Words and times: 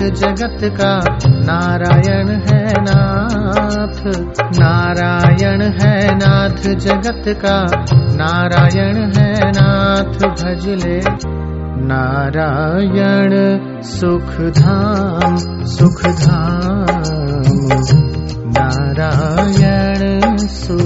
जगत 0.00 0.58
का, 0.62 1.00
नारायण 1.22 2.28
है 2.28 2.72
नाथ। 2.82 4.06
नारायण 4.58 5.62
है 5.62 6.14
नाथ 6.14 6.74
जगत 6.74 7.22
का, 7.28 7.66
नारायण 7.94 8.96
है 8.96 9.34
नाथ 9.50 10.28
भजले। 10.28 11.00
नारायण 11.82 13.30
सुख 13.82 14.40
धाम 14.62 15.36
सुख 15.64 16.02
धाम 16.02 16.86
नारायण 18.58 20.36
सुख 20.36 20.79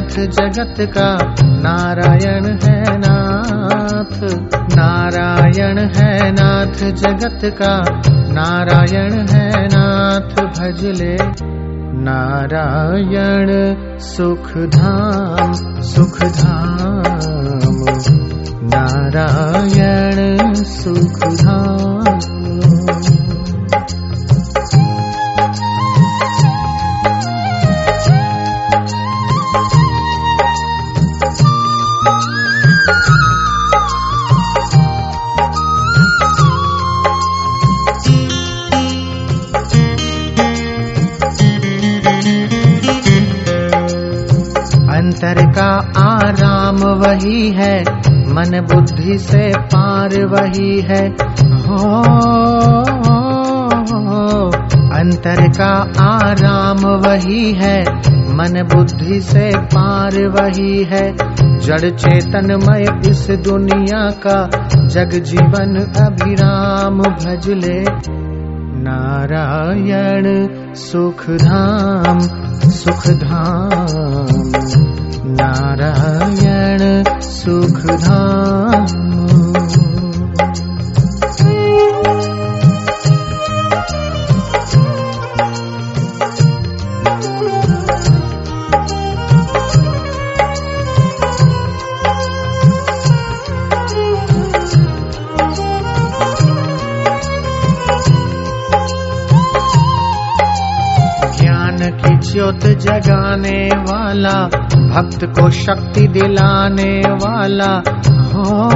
नाथ 0.00 0.16
जगत 0.26 0.74
का 0.80 1.34
नारायण 1.42 2.44
है 2.44 2.98
नाथ। 2.98 4.40
नारायण 4.76 5.78
है 5.78 6.32
नाथ 6.32 6.92
जगत 6.92 7.40
का 7.44 7.84
नारायण 8.32 9.12
है 9.12 9.50
नाथ। 9.66 10.44
भजले 10.44 11.16
नारायण 12.04 13.48
सुख 13.98 14.56
धाम 14.58 15.52
सुख 15.82 16.22
धाम 16.22 17.02
नारायण 18.74 20.54
सुख 20.54 21.28
आराम 46.30 46.76
वही 46.76 47.48
है, 47.50 47.80
मन 48.08 48.66
बुद्धि 48.72 49.18
से 49.18 49.52
पार 49.58 50.08
वही 50.26 50.80
है। 50.80 51.08
हो 51.60 51.86
अंतर 54.94 55.48
का 55.48 56.02
आराम 56.04 56.76
वही 56.76 57.52
है, 57.52 57.80
मन 58.34 58.68
बुद्धि 58.74 59.20
से 59.20 59.50
पार 59.56 60.28
वही 60.28 60.84
है। 60.84 61.12
जड़ 61.58 61.90
चेतनमय 61.90 63.10
इस 63.10 63.30
दुनिया 63.30 64.10
का, 64.26 64.48
जग 64.86 65.10
जीवन 65.10 65.76
अभिराम 65.96 66.98
भजले 66.98 67.84
नारायण 68.82 70.48
सुख 70.74 71.30
धाम 71.30 72.18
सुख 72.70 73.06
धाम। 73.06 74.99
नारायण 75.38 77.02
सुखधाम। 77.20 79.19
ज्योत 102.32 102.60
जगाने 102.60 103.68
वाला, 103.76 104.44
भक्त 104.94 105.24
को 105.24 105.50
शक्ति 105.50 106.06
दिलाने 106.06 107.00
वाला। 107.10 107.82
हो 108.08 108.70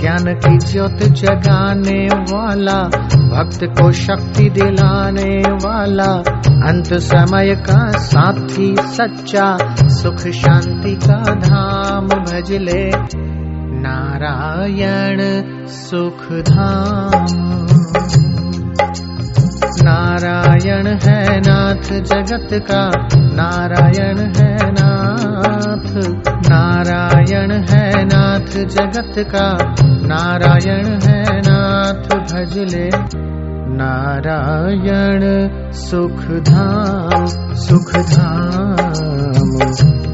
ज्ञान 0.00 0.34
की 0.34 0.58
ज्योत 0.58 0.98
जगाने 1.02 2.06
वाला, 2.06 2.78
भक्त 3.34 3.64
को 3.64 3.92
शक्ति 3.92 4.50
दिलाने 4.50 5.42
वाला। 5.50 6.22
अंत 6.68 6.94
समय 6.94 7.56
का 7.56 7.90
साथी 7.90 8.76
सच्चा, 8.78 9.56
सुख 9.88 10.16
शांति 10.16 10.94
का 10.94 11.34
धाम 11.34 12.06
भजले 12.06 12.90
नारायण 13.80 15.18
सुख 15.66 16.32
धाम। 16.32 18.29
नारायण 19.82 20.86
है 20.86 21.40
नाथ 21.40 21.84
जगत 21.84 22.48
का। 22.52 23.08
नारायण 23.14 24.18
है 24.18 24.70
नाथ। 24.70 26.10
नारायण 26.50 27.52
है 27.52 28.04
नाथ 28.04 28.64
जगत 28.64 29.18
का। 29.18 29.74
नारायण 29.82 30.86
है 30.86 31.38
नाथ 31.38 32.16
भजले 32.16 32.90
नारायण 33.72 35.48
सुख 35.72 36.22
धाम 38.12 40.09